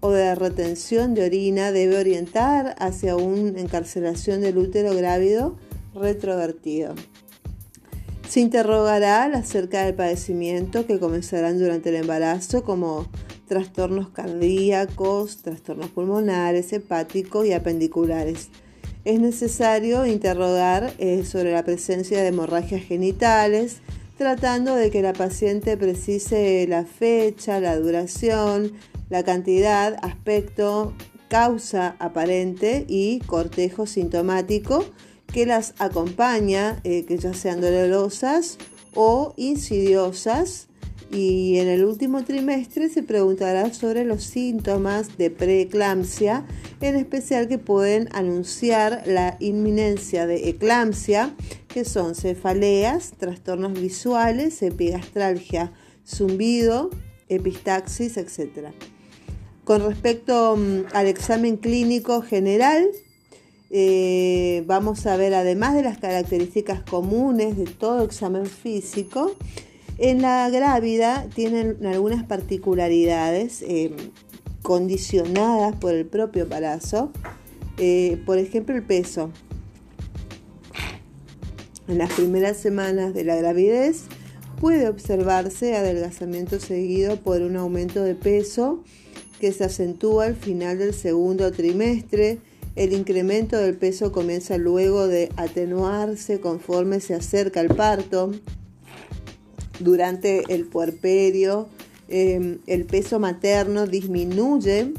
o 0.00 0.10
de 0.10 0.34
retención 0.34 1.14
de 1.14 1.26
orina 1.26 1.72
debe 1.72 1.98
orientar 1.98 2.74
hacia 2.78 3.16
una 3.16 3.60
encarcelación 3.60 4.40
del 4.40 4.58
útero 4.58 4.94
grávido 4.94 5.56
retrovertido. 5.94 6.94
Se 8.28 8.40
interrogará 8.40 9.24
acerca 9.24 9.84
del 9.84 9.94
padecimiento 9.94 10.86
que 10.86 10.98
comenzarán 10.98 11.58
durante 11.58 11.88
el 11.88 11.96
embarazo 11.96 12.62
como 12.62 13.08
trastornos 13.48 14.10
cardíacos, 14.10 15.38
trastornos 15.38 15.88
pulmonares, 15.88 16.72
hepáticos 16.72 17.44
y 17.46 17.52
apendiculares. 17.52 18.48
Es 19.04 19.18
necesario 19.18 20.06
interrogar 20.06 20.92
eh, 20.98 21.24
sobre 21.24 21.52
la 21.52 21.64
presencia 21.64 22.20
de 22.20 22.28
hemorragias 22.28 22.82
genitales, 22.82 23.78
tratando 24.16 24.76
de 24.76 24.90
que 24.92 25.02
la 25.02 25.14
paciente 25.14 25.76
precise 25.76 26.66
la 26.68 26.84
fecha, 26.84 27.58
la 27.58 27.76
duración, 27.76 28.72
la 29.10 29.24
cantidad, 29.24 29.98
aspecto, 30.02 30.94
causa 31.28 31.96
aparente 31.98 32.84
y 32.88 33.20
cortejo 33.20 33.86
sintomático 33.86 34.84
que 35.32 35.46
las 35.46 35.74
acompaña, 35.78 36.80
eh, 36.84 37.04
que 37.04 37.18
ya 37.18 37.34
sean 37.34 37.60
dolorosas 37.60 38.58
o 38.94 39.34
insidiosas. 39.36 40.68
Y 41.12 41.58
en 41.58 41.66
el 41.66 41.84
último 41.84 42.22
trimestre 42.22 42.88
se 42.88 43.02
preguntará 43.02 43.72
sobre 43.74 44.04
los 44.04 44.22
síntomas 44.22 45.18
de 45.18 45.30
preeclampsia, 45.30 46.46
en 46.80 46.94
especial 46.94 47.48
que 47.48 47.58
pueden 47.58 48.08
anunciar 48.12 49.02
la 49.06 49.36
inminencia 49.40 50.28
de 50.28 50.48
eclampsia 50.48 51.34
que 51.66 51.84
son 51.84 52.14
cefaleas, 52.14 53.12
trastornos 53.18 53.72
visuales, 53.72 54.62
epigastralgia, 54.62 55.72
zumbido, 56.06 56.90
epistaxis, 57.28 58.16
etc. 58.16 58.72
Con 59.70 59.82
respecto 59.86 60.56
mm, 60.56 60.86
al 60.94 61.06
examen 61.06 61.56
clínico 61.56 62.22
general, 62.22 62.88
eh, 63.70 64.64
vamos 64.66 65.06
a 65.06 65.14
ver, 65.14 65.32
además 65.32 65.74
de 65.74 65.84
las 65.84 65.96
características 65.96 66.82
comunes 66.82 67.56
de 67.56 67.66
todo 67.66 68.02
examen 68.02 68.46
físico, 68.46 69.36
en 69.98 70.22
la 70.22 70.50
grávida 70.50 71.28
tienen 71.36 71.86
algunas 71.86 72.24
particularidades 72.24 73.62
eh, 73.62 73.94
condicionadas 74.62 75.76
por 75.76 75.94
el 75.94 76.04
propio 76.04 76.42
embarazo. 76.42 77.12
Eh, 77.78 78.20
por 78.26 78.38
ejemplo, 78.38 78.74
el 78.74 78.82
peso. 78.82 79.30
En 81.86 81.98
las 81.98 82.12
primeras 82.14 82.56
semanas 82.56 83.14
de 83.14 83.22
la 83.22 83.36
gravidez 83.36 84.06
puede 84.60 84.88
observarse 84.88 85.76
adelgazamiento 85.76 86.58
seguido 86.58 87.20
por 87.20 87.42
un 87.42 87.56
aumento 87.56 88.02
de 88.02 88.16
peso 88.16 88.82
que 89.40 89.52
se 89.52 89.64
acentúa 89.64 90.26
al 90.26 90.36
final 90.36 90.78
del 90.78 90.94
segundo 90.94 91.50
trimestre. 91.50 92.38
El 92.76 92.92
incremento 92.92 93.56
del 93.56 93.76
peso 93.76 94.12
comienza 94.12 94.56
luego 94.58 95.08
de 95.08 95.30
atenuarse 95.36 96.38
conforme 96.38 97.00
se 97.00 97.14
acerca 97.14 97.60
el 97.60 97.74
parto. 97.74 98.30
Durante 99.80 100.54
el 100.54 100.66
puerperio, 100.66 101.68
em, 102.08 102.58
el 102.66 102.84
peso 102.84 103.18
materno 103.18 103.86
disminuye 103.86 104.92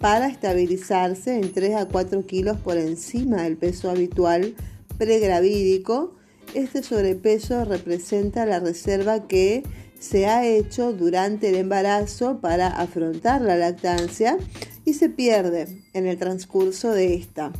para 0.00 0.28
estabilizarse 0.28 1.34
en 1.34 1.52
3 1.52 1.74
a 1.74 1.88
4 1.88 2.24
kilos 2.24 2.56
por 2.58 2.78
encima 2.78 3.42
del 3.42 3.56
peso 3.56 3.90
habitual 3.90 4.54
pregravídico 4.96 6.14
este 6.54 6.82
sobrepeso 6.82 7.64
representa 7.66 8.46
la 8.46 8.58
reserva 8.58 9.26
que 9.28 9.64
se 9.98 10.26
ha 10.26 10.46
hecho 10.46 10.92
durante 10.92 11.48
el 11.48 11.56
embarazo 11.56 12.40
para 12.40 12.68
afrontar 12.68 13.40
la 13.42 13.56
lactancia 13.56 14.38
y 14.84 14.94
se 14.94 15.08
pierde 15.08 15.82
en 15.92 16.06
el 16.06 16.18
transcurso 16.18 16.92
de 16.92 17.14
esta. 17.14 17.52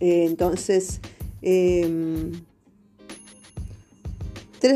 Eh, 0.00 0.24
entonces, 0.26 1.00
3 1.40 1.84
em, 1.84 2.32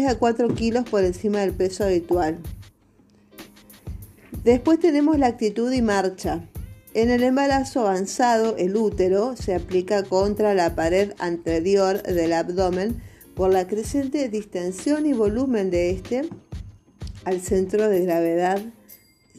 a 0.08 0.14
4 0.18 0.54
kilos 0.54 0.88
por 0.88 1.04
encima 1.04 1.40
del 1.40 1.52
peso 1.52 1.84
habitual. 1.84 2.38
Después 4.44 4.78
tenemos 4.78 5.18
la 5.18 5.26
actitud 5.28 5.72
y 5.72 5.82
marcha. 5.82 6.40
En 6.94 7.10
el 7.10 7.22
embarazo 7.24 7.80
avanzado, 7.80 8.56
el 8.56 8.76
útero 8.76 9.36
se 9.36 9.54
aplica 9.54 10.02
contra 10.04 10.54
la 10.54 10.74
pared 10.74 11.12
anterior 11.18 12.02
del 12.02 12.32
abdomen 12.32 13.02
por 13.34 13.52
la 13.52 13.66
creciente 13.66 14.28
distensión 14.28 15.04
y 15.04 15.12
volumen 15.12 15.70
de 15.70 15.90
este 15.90 16.28
al 17.26 17.40
centro 17.40 17.88
de 17.88 18.04
gravedad. 18.04 18.62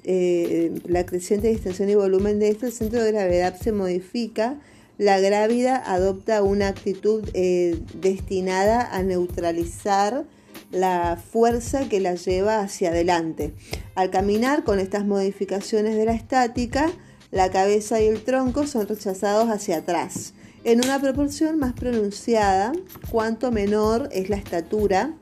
Eh, 0.04 0.82
la 0.86 1.06
creciente 1.06 1.48
distensión 1.48 1.90
y 1.90 1.96
volumen 1.96 2.38
de 2.38 2.50
este, 2.50 2.70
centro 2.70 3.02
de 3.02 3.14
gravedad 3.14 3.58
se 3.60 3.72
modifica. 3.72 4.60
La 4.98 5.20
grávida 5.22 5.78
adopta 5.78 6.44
una 6.44 6.68
actitud 6.68 7.24
eh, 7.34 7.80
destinada 7.96 8.94
a 8.94 9.04
neutralizar 9.04 10.26
la 10.70 11.18
fuerza 11.32 11.88
que 11.88 12.02
la 12.02 12.16
lleva 12.16 12.60
hacia 12.60 12.90
adelante. 12.90 13.54
Al 13.96 14.10
caminar 14.10 14.66
con 14.66 14.80
estas 14.80 15.06
modificaciones 15.06 15.96
de 15.96 16.06
la 16.06 16.14
estática, 16.14 16.92
la 17.32 17.52
cabeza 17.52 18.02
y 18.02 18.08
el 18.08 18.22
tronco 18.22 18.68
son 18.68 18.88
rechazados 18.88 19.50
hacia 19.50 19.78
atrás, 19.78 20.34
en 20.66 20.84
una 20.84 21.00
proporción 21.00 21.58
más 21.58 21.72
pronunciada 21.72 22.74
cuanto 23.12 23.50
menor 23.54 24.10
es 24.12 24.30
la 24.30 24.36
estatura 24.36 25.14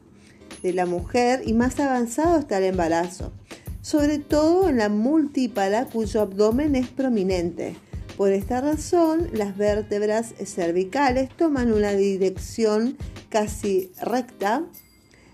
de 0.65 0.73
la 0.73 0.87
mujer 0.87 1.43
y 1.45 1.53
más 1.53 1.79
avanzado 1.79 2.39
está 2.39 2.57
el 2.57 2.63
embarazo, 2.63 3.31
sobre 3.83 4.17
todo 4.17 4.67
en 4.67 4.77
la 4.77 4.89
multípala 4.89 5.85
cuyo 5.85 6.21
abdomen 6.21 6.75
es 6.75 6.87
prominente. 6.87 7.75
Por 8.17 8.31
esta 8.31 8.61
razón, 8.61 9.29
las 9.31 9.55
vértebras 9.55 10.33
cervicales 10.43 11.29
toman 11.37 11.71
una 11.71 11.91
dirección 11.91 12.97
casi 13.29 13.91
recta, 14.01 14.63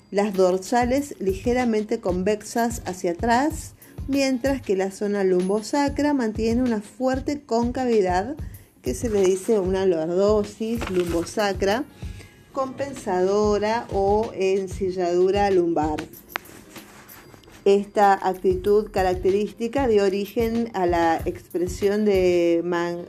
las 0.10 0.34
dorsales 0.34 1.16
ligeramente 1.20 2.02
convexas 2.02 2.82
hacia 2.86 3.12
atrás, 3.12 3.76
mientras 4.10 4.62
que 4.62 4.76
la 4.76 4.92
zona 4.92 5.24
lumbosacra 5.24 6.14
mantiene 6.14 6.62
una 6.62 6.82
fuerte 6.82 7.42
concavidad 7.42 8.36
que 8.82 8.96
se 8.96 9.10
le 9.10 9.22
dice 9.22 9.60
una 9.60 9.86
lordosis 9.86 10.90
lumbosacra 10.90 11.86
compensadora 12.52 13.88
o 13.92 14.32
ensilladura 14.34 15.50
lumbar. 15.52 15.98
Esta 17.64 18.14
actitud 18.14 18.90
característica 18.90 19.88
dio 19.88 20.04
origen 20.04 20.72
a 20.74 20.88
la 20.88 21.22
expresión 21.26 22.06
de 22.06 22.62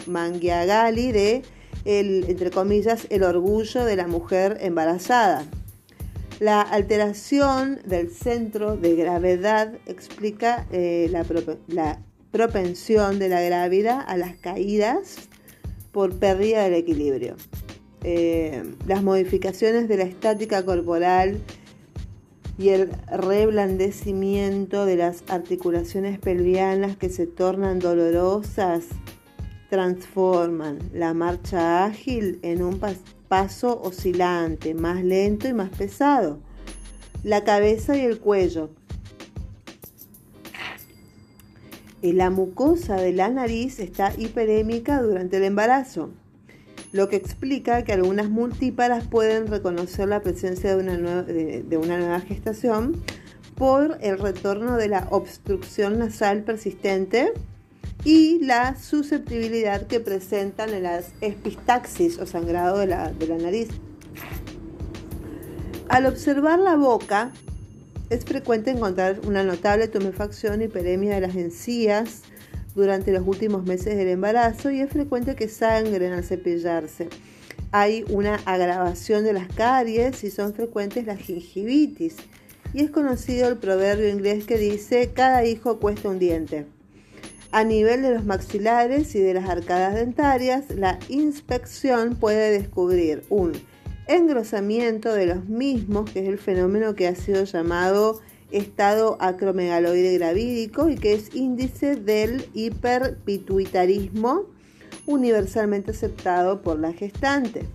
Mangiagali 0.07 1.11
de, 1.11 1.43
el, 1.87 2.27
entre 2.29 2.51
comillas, 2.51 3.07
el 3.09 3.23
orgullo 3.23 3.85
de 3.87 3.97
la 3.97 4.07
mujer 4.07 4.59
embarazada. 4.61 5.47
La 6.39 6.61
alteración 6.61 7.81
del 7.87 8.11
centro 8.11 8.77
de 8.77 8.95
gravedad 8.95 9.73
explica 9.87 10.67
eh, 10.71 11.09
la, 11.11 11.99
propensión 12.31 13.19
de 13.19 13.29
la 13.29 13.41
grávida 13.41 14.01
a 14.01 14.17
las 14.17 14.37
caídas 14.37 15.17
por 15.93 16.19
pérdida 16.19 16.65
del 16.65 16.75
equilibrio. 16.75 17.37
Eh, 18.05 18.65
las 18.87 19.03
modificaciones 19.03 19.89
de 19.89 19.97
la 19.97 20.03
estática 20.03 20.65
corporal 20.65 21.41
y 22.59 22.71
el 22.71 22.91
reblandecimiento 23.07 24.85
de 24.87 24.97
las 24.97 25.23
articulaciones 25.29 26.19
pelvianas 26.19 26.97
que 26.97 27.11
se 27.11 27.27
tornan 27.27 27.79
dolorosas 27.79 28.87
transforman 29.71 30.79
la 30.93 31.15
marcha 31.15 31.85
ágil 31.85 32.41
en 32.43 32.63
un 32.63 32.81
paso 33.29 33.81
oscilante, 33.81 34.75
más 34.75 35.03
lento 35.05 35.49
y 35.49 35.55
más 35.55 35.71
pesado. 35.71 36.41
La 37.23 37.45
cabeza 37.45 37.97
y 37.97 38.01
el 38.01 38.19
cuello. 38.19 38.71
La 42.03 42.31
mucosa 42.31 42.97
de 42.97 43.13
la 43.13 43.31
nariz 43.31 43.79
está 43.79 44.13
hiperémica 44.19 45.01
durante 45.01 45.37
el 45.37 45.45
embarazo 45.45 46.11
lo 46.93 47.09
que 47.09 47.17
explica 47.17 47.83
que 47.85 47.93
algunas 47.93 48.29
multíparas 48.29 49.07
pueden 49.07 49.47
reconocer 49.47 50.09
la 50.09 50.21
presencia 50.21 50.77
de 50.77 50.83
una, 51.77 51.97
nueva, 51.99 52.21
gestación 52.21 53.03
por 53.57 53.99
el 54.01 54.19
retorno 54.19 54.77
de 54.77 54.89
la 54.89 55.09
obstrucción 55.11 55.99
nasal 55.99 56.45
persistente 56.45 57.33
y 58.05 58.41
la 58.45 58.77
susceptibilidad 58.77 59.87
que 59.87 60.01
presentan 60.01 60.71
en 60.71 60.83
las 60.83 61.13
epistaxis 61.21 62.19
o 62.19 62.27
sangrado 62.27 62.79
de 62.79 62.89
la, 62.89 63.13
de 63.13 63.27
la 63.27 63.39
nariz. 63.39 63.69
Al 65.89 66.07
observar 66.07 66.59
la 66.59 66.77
boca, 66.77 67.33
es 68.11 68.27
frecuente 68.27 68.71
encontrar 68.71 69.21
una 69.27 69.43
notable 69.43 69.89
tumefacción 69.89 70.61
y 70.61 70.65
hiperemia 70.67 71.15
de 71.15 71.23
las 71.23 71.37
encías, 71.37 72.23
durante 72.75 73.13
los 73.13 73.27
últimos 73.27 73.65
meses 73.65 73.97
del 73.97 74.09
embarazo 74.09 74.71
y 74.71 74.81
es 74.81 74.91
frecuente 74.91 75.35
que 75.35 75.49
sangren 75.49 76.13
al 76.13 76.25
cepillarse. 76.25 77.09
Hay 77.71 78.05
una 78.11 78.37
agravación 78.45 79.25
de 79.25 79.33
las 79.33 79.49
caries 79.49 80.25
y 80.25 80.31
son 80.31 80.55
frecuentes 80.55 81.07
las 81.07 81.19
gingivitis. 81.19 82.17
Y 82.75 82.83
es 82.83 82.91
conocido 82.91 83.49
el 83.49 83.59
proverbio 83.59 84.09
inglés 84.09 84.45
que 84.45 84.57
dice, 84.57 85.11
cada 85.15 85.45
hijo 85.45 85.79
cuesta 85.79 86.09
un 86.09 86.19
diente. 86.19 86.67
A 87.51 87.65
nivel 87.65 88.01
de 88.01 88.15
los 88.15 88.25
maxilares 88.25 89.15
y 89.15 89.21
de 89.21 89.35
las 89.35 89.49
arcadas 89.49 89.95
dentarias, 89.95 90.71
la 90.71 90.99
inspección 91.11 92.17
puede 92.17 92.51
descubrir 92.51 93.25
un 93.29 93.53
engrosamiento 94.07 95.13
de 95.13 95.27
los 95.27 95.45
mismos, 95.45 96.11
que 96.11 96.21
es 96.21 96.29
el 96.29 96.39
fenómeno 96.39 96.95
que 96.95 97.09
ha 97.09 97.15
sido 97.15 97.45
llamado 97.45 98.21
estado 98.53 99.17
acromegaloide 99.21 100.19
gravídico 100.19 100.89
y 100.89 100.97
que 100.97 101.15
es 101.15 101.35
índice 101.35 101.97
del 101.97 102.47
hiperpituitarismo 102.55 104.47
universalmente 105.07 105.91
aceptado 105.91 106.63
por 106.63 106.79
la 106.79 106.93
gestante. 106.93 107.67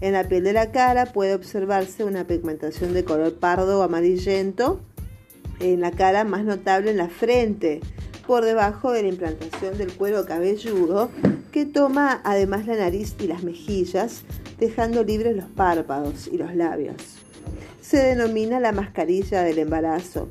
En 0.00 0.12
la 0.12 0.24
piel 0.24 0.44
de 0.44 0.52
la 0.52 0.72
cara 0.72 1.06
puede 1.06 1.34
observarse 1.34 2.04
una 2.04 2.26
pigmentación 2.26 2.92
de 2.92 3.04
color 3.04 3.34
pardo 3.34 3.80
o 3.80 3.82
amarillento 3.82 4.80
en 5.58 5.80
la 5.80 5.90
cara 5.90 6.24
más 6.24 6.44
notable 6.44 6.90
en 6.90 6.98
la 6.98 7.08
frente, 7.08 7.80
por 8.26 8.44
debajo 8.44 8.92
de 8.92 9.02
la 9.02 9.08
implantación 9.08 9.78
del 9.78 9.92
cuero 9.92 10.26
cabelludo 10.26 11.10
que 11.52 11.64
toma 11.64 12.20
además 12.24 12.66
la 12.66 12.76
nariz 12.76 13.14
y 13.20 13.26
las 13.28 13.42
mejillas, 13.42 14.22
dejando 14.58 15.04
libres 15.04 15.36
los 15.36 15.46
párpados 15.46 16.28
y 16.30 16.36
los 16.36 16.54
labios 16.54 17.15
se 17.88 17.98
denomina 17.98 18.58
la 18.58 18.72
mascarilla 18.72 19.44
del 19.44 19.60
embarazo. 19.60 20.28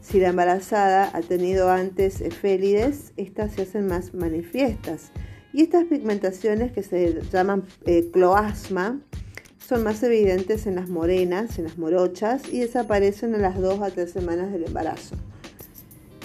Si 0.00 0.20
la 0.20 0.28
embarazada 0.28 1.10
ha 1.12 1.20
tenido 1.20 1.68
antes 1.68 2.20
efélides, 2.20 3.12
estas 3.16 3.54
se 3.54 3.62
hacen 3.62 3.88
más 3.88 4.14
manifiestas. 4.14 5.10
Y 5.52 5.62
estas 5.62 5.86
pigmentaciones 5.86 6.70
que 6.70 6.84
se 6.84 7.22
llaman 7.32 7.64
eh, 7.86 8.08
cloasma 8.12 9.00
son 9.58 9.82
más 9.82 10.00
evidentes 10.04 10.68
en 10.68 10.76
las 10.76 10.88
morenas, 10.88 11.58
en 11.58 11.64
las 11.64 11.76
morochas 11.76 12.42
y 12.52 12.60
desaparecen 12.60 13.34
en 13.34 13.42
las 13.42 13.58
dos 13.58 13.82
a 13.82 13.90
tres 13.90 14.12
semanas 14.12 14.52
del 14.52 14.62
embarazo. 14.62 15.16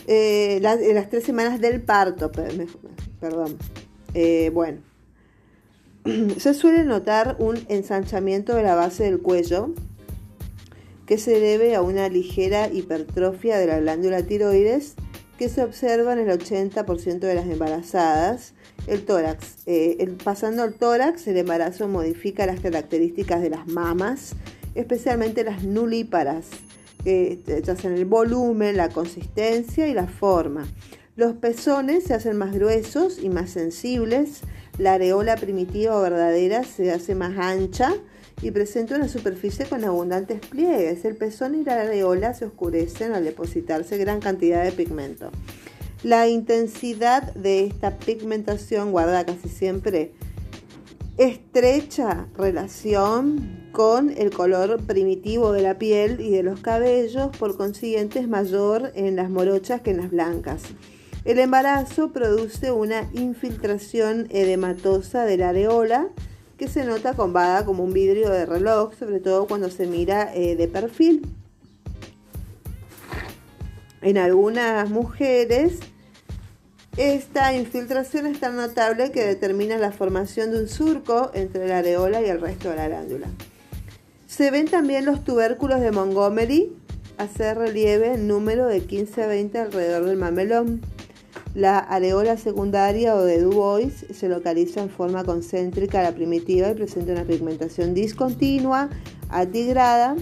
Eh, 0.06 0.58
en 0.58 0.94
las 0.96 1.10
tres 1.10 1.24
semanas 1.24 1.60
del 1.60 1.82
parto, 1.82 2.32
perdón. 2.32 3.58
Eh, 4.14 4.52
bueno, 4.54 4.82
se 6.38 6.54
suele 6.54 6.84
notar 6.84 7.38
un 7.40 7.58
ensanchamiento 7.68 8.54
de 8.54 8.62
la 8.62 8.76
base 8.76 9.06
del 9.06 9.22
cuello 9.22 9.74
que 11.12 11.18
se 11.18 11.42
debe 11.42 11.76
a 11.76 11.82
una 11.82 12.08
ligera 12.08 12.70
hipertrofia 12.72 13.58
de 13.58 13.68
la 13.68 13.82
glándula 13.82 14.24
tiroides 14.24 14.96
que 15.38 15.50
se 15.50 15.62
observa 15.62 16.14
en 16.14 16.20
el 16.20 16.30
80% 16.30 17.20
de 17.20 17.36
las 17.36 17.48
embarazadas. 17.48 18.54
El 18.88 19.04
tórax. 19.04 19.58
Eh, 19.66 20.10
pasando 20.24 20.64
al 20.64 20.74
tórax, 20.74 21.28
el 21.28 21.36
embarazo 21.36 21.90
modifica 21.90 22.46
las 22.46 22.62
características 22.62 23.42
de 23.42 23.50
las 23.50 23.68
mamas, 23.68 24.38
especialmente 24.74 25.44
las 25.44 25.66
nulíparas, 25.66 26.48
que 27.04 27.42
hacen 27.70 27.92
el 27.92 28.06
volumen, 28.06 28.78
la 28.78 28.88
consistencia 28.88 29.90
y 29.90 29.94
la 29.94 30.08
forma. 30.08 30.66
Los 31.18 31.34
pezones 31.34 32.06
se 32.06 32.14
hacen 32.14 32.38
más 32.38 32.54
gruesos 32.54 33.20
y 33.22 33.28
más 33.28 33.50
sensibles. 33.50 34.40
La 34.78 34.94
areola 34.94 35.36
primitiva 35.36 35.98
o 35.98 36.02
verdadera 36.02 36.64
se 36.64 36.90
hace 36.90 37.16
más 37.16 37.38
ancha 37.38 37.96
y 38.42 38.52
presenta 38.52 38.96
una 38.96 39.08
superficie 39.08 39.66
con 39.66 39.84
abundantes 39.84 40.40
pliegues. 40.40 41.06
El 41.06 41.16
pezón 41.16 41.56
y 41.56 41.64
la 41.64 41.82
areola 41.82 42.34
se 42.34 42.46
oscurecen 42.46 43.14
al 43.14 43.24
depositarse 43.24 43.98
gran 43.98 44.20
cantidad 44.20 44.64
de 44.64 44.72
pigmento. 44.72 45.32
La 46.04 46.28
intensidad 46.28 47.34
de 47.36 47.66
esta 47.66 47.98
pigmentación 47.98 48.92
guarda 48.92 49.26
casi 49.26 49.50
siempre 49.50 50.14
estrecha 51.18 52.28
relación 52.36 53.70
con 53.72 54.10
el 54.10 54.32
color 54.32 54.82
primitivo 54.86 55.52
de 55.52 55.62
la 55.62 55.78
piel 55.78 56.20
y 56.20 56.32
de 56.32 56.42
los 56.42 56.60
cabellos, 56.62 57.36
por 57.38 57.56
consiguiente 57.58 58.20
es 58.20 58.28
mayor 58.28 58.92
en 58.96 59.16
las 59.16 59.30
morochas 59.30 59.82
que 59.82 59.92
en 59.92 59.98
las 59.98 60.10
blancas. 60.10 60.64
El 61.24 61.38
embarazo 61.38 62.12
produce 62.12 62.72
una 62.72 63.08
infiltración 63.14 64.26
edematosa 64.32 65.24
de 65.26 65.38
la 65.38 65.50
areola, 65.50 66.08
que 66.62 66.68
se 66.68 66.86
nota 66.86 67.16
combada 67.16 67.66
como 67.66 67.84
un 67.84 67.92
vidrio 67.92 68.30
de 68.30 68.46
reloj, 68.46 68.94
sobre 68.94 69.20
todo 69.20 69.48
cuando 69.48 69.72
se 69.72 69.88
mira 69.88 70.32
eh, 70.36 70.56
de 70.56 70.68
perfil. 70.68 71.28
En 74.04 74.20
algunas 74.20 74.88
mujeres, 74.88 75.80
esta 76.98 77.56
infiltración 77.56 78.28
es 78.28 78.40
tan 78.40 78.58
notable 78.58 79.12
que 79.12 79.26
determina 79.26 79.80
la 79.80 79.92
formación 79.92 80.52
de 80.52 80.60
un 80.60 80.68
surco 80.68 81.32
entre 81.34 81.68
la 81.68 81.80
areola 81.80 82.22
y 82.22 82.30
el 82.30 82.40
resto 82.40 82.70
de 82.70 82.76
la 82.76 82.90
glándula. 82.90 83.26
Se 84.28 84.52
ven 84.52 84.68
también 84.68 85.06
los 85.06 85.24
tubérculos 85.24 85.82
de 85.82 85.92
Montgomery 85.92 86.72
hacer 87.18 87.58
relieve 87.58 88.14
en 88.14 88.28
número 88.28 88.68
de 88.68 88.82
15 88.82 89.24
a 89.24 89.26
20 89.26 89.58
alrededor 89.58 90.06
del 90.06 90.18
mamelón. 90.18 90.82
La 91.54 91.80
areola 91.80 92.38
secundaria 92.38 93.14
o 93.14 93.24
de 93.24 93.42
Du 93.42 93.52
Bois 93.52 94.06
se 94.14 94.30
localiza 94.30 94.82
en 94.82 94.90
forma 94.90 95.26
concéntrica 95.26 96.00
a 96.00 96.04
la 96.04 96.16
primitiva 96.16 96.70
y 96.70 96.76
presenta 96.76 97.12
una 97.12 97.26
pigmentación 97.26 97.94
discontinua, 97.94 98.90
atigrada, 99.30 100.16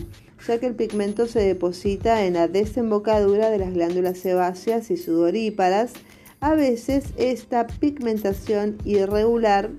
ya 0.47 0.59
que 0.59 0.65
el 0.65 0.73
pigmento 0.73 1.27
se 1.27 1.41
deposita 1.41 2.25
en 2.25 2.33
la 2.33 2.47
desembocadura 2.47 3.51
de 3.51 3.59
las 3.59 3.75
glándulas 3.75 4.17
sebáceas 4.17 4.89
y 4.89 4.97
sudoríparas. 4.97 5.93
A 6.39 6.55
veces 6.55 7.05
esta 7.15 7.67
pigmentación 7.67 8.77
irregular 8.83 9.69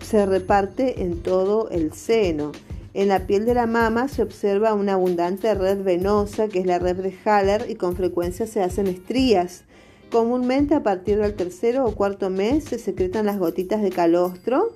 se 0.00 0.26
reparte 0.26 1.02
en 1.02 1.24
todo 1.24 1.70
el 1.70 1.92
seno. 1.92 2.52
En 2.94 3.08
la 3.08 3.26
piel 3.26 3.46
de 3.46 3.54
la 3.54 3.66
mama 3.66 4.06
se 4.06 4.22
observa 4.22 4.74
una 4.74 4.92
abundante 4.92 5.52
red 5.54 5.82
venosa, 5.82 6.46
que 6.46 6.60
es 6.60 6.66
la 6.66 6.78
red 6.78 6.96
de 6.96 7.16
Haller, 7.24 7.66
y 7.68 7.74
con 7.74 7.96
frecuencia 7.96 8.46
se 8.46 8.62
hacen 8.62 8.86
estrías. 8.86 9.64
Comúnmente 10.10 10.74
a 10.74 10.82
partir 10.82 11.18
del 11.18 11.34
tercero 11.34 11.84
o 11.84 11.94
cuarto 11.94 12.30
mes 12.30 12.64
se 12.64 12.80
secretan 12.80 13.26
las 13.26 13.38
gotitas 13.38 13.80
de 13.80 13.90
calostro, 13.90 14.72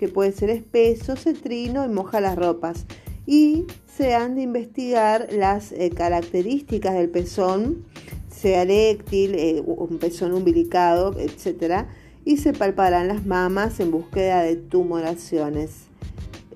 que 0.00 0.08
puede 0.08 0.32
ser 0.32 0.50
espeso, 0.50 1.14
cetrino 1.14 1.84
y 1.84 1.88
moja 1.88 2.20
las 2.20 2.34
ropas. 2.34 2.86
Y 3.24 3.66
se 3.86 4.16
han 4.16 4.34
de 4.34 4.42
investigar 4.42 5.28
las 5.30 5.70
eh, 5.70 5.90
características 5.90 6.94
del 6.94 7.10
pezón, 7.10 7.84
sea 8.28 8.62
eréctil, 8.62 9.36
eh, 9.36 9.62
un 9.64 9.98
pezón 9.98 10.34
umbilicado, 10.34 11.14
etc. 11.16 11.86
y 12.24 12.38
se 12.38 12.52
palparán 12.52 13.06
las 13.06 13.24
mamas 13.24 13.78
en 13.78 13.92
búsqueda 13.92 14.42
de 14.42 14.56
tumoraciones. 14.56 15.82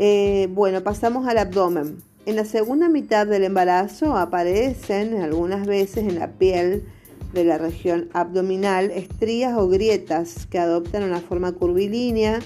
Eh, 0.01 0.49
bueno, 0.51 0.83
pasamos 0.83 1.29
al 1.29 1.39
abdomen. 1.39 1.99
En 2.27 2.35
la 2.35 2.45
segunda 2.45 2.89
mitad 2.89 3.25
del 3.29 3.45
embarazo 3.45 4.17
aparecen 4.17 5.23
algunas 5.23 5.65
veces 5.65 6.09
en 6.09 6.19
la 6.19 6.33
piel 6.33 6.83
de 7.37 7.45
la 7.45 7.59
región 7.59 8.09
abdominal 8.15 8.91
estrías 8.91 9.57
o 9.57 9.69
grietas 9.69 10.47
que 10.47 10.59
adoptan 10.59 11.05
una 11.05 11.21
forma 11.21 11.53
curvilínea 11.53 12.41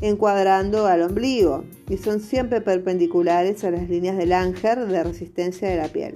encuadrando 0.00 0.86
al 0.86 1.02
ombligo 1.02 1.64
y 1.88 1.96
son 1.96 2.20
siempre 2.20 2.60
perpendiculares 2.60 3.64
a 3.64 3.70
las 3.70 3.88
líneas 3.88 4.16
del 4.16 4.32
ánger 4.32 4.86
de 4.86 5.02
resistencia 5.02 5.68
de 5.68 5.76
la 5.76 5.88
piel. 5.88 6.14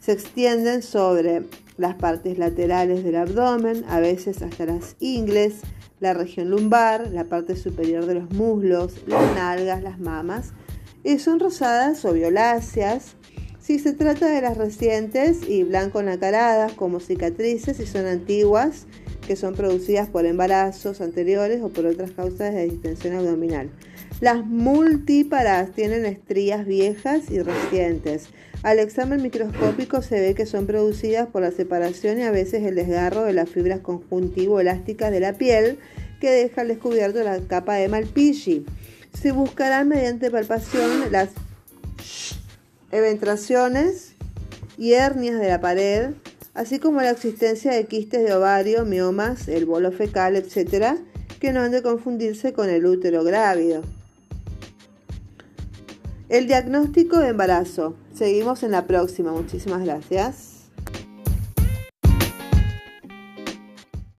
Se 0.00 0.12
extienden 0.12 0.82
sobre 0.82 1.44
las 1.76 1.94
partes 1.94 2.36
laterales 2.36 3.04
del 3.04 3.16
abdomen, 3.16 3.84
a 3.88 4.00
veces 4.00 4.42
hasta 4.42 4.66
las 4.66 4.96
ingles, 4.98 5.60
la 6.00 6.14
región 6.14 6.50
lumbar, 6.50 7.10
la 7.12 7.24
parte 7.24 7.54
superior 7.54 8.06
de 8.06 8.14
los 8.14 8.30
muslos, 8.32 8.94
las 9.06 9.34
nalgas, 9.36 9.82
las 9.82 10.00
mamas. 10.00 10.52
Y 11.04 11.18
son 11.18 11.38
rosadas 11.38 12.04
o 12.04 12.12
violáceas. 12.12 13.14
Si 13.62 13.78
se 13.78 13.92
trata 13.92 14.28
de 14.28 14.40
las 14.40 14.56
recientes 14.56 15.48
y 15.48 15.62
blanco 15.62 16.02
nacaradas 16.02 16.72
como 16.72 16.98
cicatrices 16.98 17.78
y 17.78 17.86
son 17.86 18.06
antiguas, 18.06 18.86
que 19.24 19.36
son 19.36 19.54
producidas 19.54 20.08
por 20.08 20.26
embarazos 20.26 21.00
anteriores 21.00 21.62
o 21.62 21.68
por 21.68 21.86
otras 21.86 22.10
causas 22.10 22.52
de 22.52 22.64
distensión 22.64 23.14
abdominal. 23.14 23.70
Las 24.20 24.44
multíparas 24.44 25.70
tienen 25.70 26.06
estrías 26.06 26.66
viejas 26.66 27.30
y 27.30 27.40
recientes. 27.40 28.26
Al 28.64 28.80
examen 28.80 29.22
microscópico 29.22 30.02
se 30.02 30.20
ve 30.20 30.34
que 30.34 30.46
son 30.46 30.66
producidas 30.66 31.28
por 31.28 31.42
la 31.42 31.52
separación 31.52 32.18
y 32.18 32.22
a 32.22 32.32
veces 32.32 32.64
el 32.64 32.74
desgarro 32.74 33.22
de 33.22 33.32
las 33.32 33.48
fibras 33.48 33.78
conjuntivo-elásticas 33.78 35.12
de 35.12 35.20
la 35.20 35.34
piel 35.34 35.78
que 36.20 36.30
deja 36.30 36.62
al 36.62 36.68
descubierto 36.68 37.22
la 37.22 37.38
capa 37.40 37.74
de 37.74 37.88
Malpighi. 37.88 38.66
Se 39.20 39.30
buscarán 39.30 39.88
mediante 39.88 40.32
palpación 40.32 41.12
las 41.12 41.30
eventraciones 42.92 44.12
y 44.78 44.92
hernias 44.92 45.40
de 45.40 45.48
la 45.48 45.60
pared, 45.60 46.10
así 46.54 46.78
como 46.78 47.00
la 47.00 47.10
existencia 47.10 47.72
de 47.72 47.86
quistes 47.86 48.24
de 48.24 48.34
ovario, 48.34 48.84
miomas, 48.84 49.48
el 49.48 49.66
bolo 49.66 49.90
fecal, 49.90 50.36
etc., 50.36 50.98
que 51.40 51.52
no 51.52 51.60
han 51.60 51.72
de 51.72 51.82
confundirse 51.82 52.52
con 52.52 52.70
el 52.70 52.86
útero 52.86 53.24
grávido. 53.24 53.82
El 56.28 56.46
diagnóstico 56.46 57.18
de 57.18 57.28
embarazo. 57.28 57.94
Seguimos 58.14 58.62
en 58.62 58.70
la 58.70 58.86
próxima. 58.86 59.32
Muchísimas 59.32 59.84
gracias. 59.84 60.51